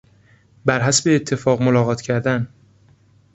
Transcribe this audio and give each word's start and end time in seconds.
بر 0.65 0.81
حسب 0.81 1.11
اتفاق 1.15 1.61
ملاقات 1.61 2.01
کردن 2.01 2.47